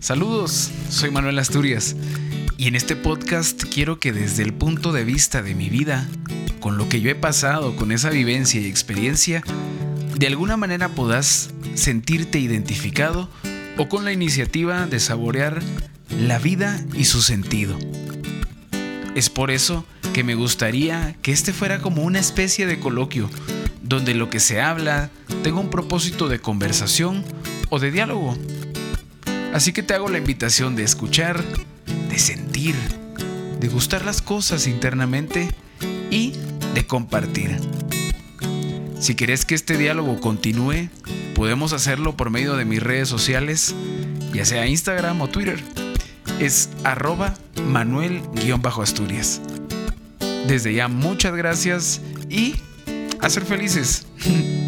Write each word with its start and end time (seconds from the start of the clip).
Saludos, 0.00 0.70
soy 0.90 1.10
Manuel 1.10 1.40
Asturias 1.40 1.96
y 2.56 2.68
en 2.68 2.76
este 2.76 2.94
podcast 2.94 3.64
quiero 3.64 3.98
que 3.98 4.12
desde 4.12 4.44
el 4.44 4.54
punto 4.54 4.92
de 4.92 5.04
vista 5.04 5.42
de 5.42 5.56
mi 5.56 5.68
vida, 5.68 6.06
con 6.60 6.78
lo 6.78 6.88
que 6.88 7.00
yo 7.00 7.10
he 7.10 7.16
pasado, 7.16 7.74
con 7.74 7.90
esa 7.90 8.08
vivencia 8.08 8.60
y 8.60 8.66
experiencia, 8.66 9.42
de 10.16 10.26
alguna 10.28 10.56
manera 10.56 10.88
puedas 10.88 11.50
sentirte 11.74 12.38
identificado 12.38 13.28
o 13.76 13.88
con 13.88 14.04
la 14.04 14.12
iniciativa 14.12 14.86
de 14.86 15.00
saborear 15.00 15.60
la 16.10 16.38
vida 16.38 16.80
y 16.94 17.04
su 17.04 17.20
sentido. 17.20 17.76
Es 19.16 19.30
por 19.30 19.50
eso 19.50 19.84
que 20.12 20.22
me 20.22 20.36
gustaría 20.36 21.16
que 21.22 21.32
este 21.32 21.52
fuera 21.52 21.80
como 21.80 22.02
una 22.02 22.20
especie 22.20 22.66
de 22.66 22.78
coloquio, 22.78 23.28
donde 23.82 24.14
lo 24.14 24.30
que 24.30 24.38
se 24.38 24.60
habla 24.60 25.10
tenga 25.42 25.58
un 25.58 25.70
propósito 25.70 26.28
de 26.28 26.38
conversación 26.38 27.24
o 27.68 27.80
de 27.80 27.90
diálogo. 27.90 28.38
Así 29.52 29.72
que 29.72 29.82
te 29.82 29.94
hago 29.94 30.08
la 30.08 30.18
invitación 30.18 30.76
de 30.76 30.84
escuchar, 30.84 31.42
de 32.10 32.18
sentir, 32.18 32.74
de 33.60 33.68
gustar 33.68 34.04
las 34.04 34.22
cosas 34.22 34.66
internamente 34.66 35.48
y 36.10 36.34
de 36.74 36.86
compartir. 36.86 37.58
Si 39.00 39.14
quieres 39.14 39.44
que 39.44 39.54
este 39.54 39.76
diálogo 39.76 40.20
continúe, 40.20 40.88
podemos 41.34 41.72
hacerlo 41.72 42.16
por 42.16 42.30
medio 42.30 42.56
de 42.56 42.64
mis 42.64 42.82
redes 42.82 43.08
sociales, 43.08 43.74
ya 44.32 44.44
sea 44.44 44.66
Instagram 44.66 45.20
o 45.20 45.28
Twitter. 45.28 45.62
Es 46.40 46.68
arroba 46.84 47.34
manuel-asturias. 47.64 49.40
Desde 50.46 50.74
ya 50.74 50.88
muchas 50.88 51.34
gracias 51.34 52.00
y 52.28 52.56
a 53.20 53.30
ser 53.30 53.44
felices. 53.44 54.06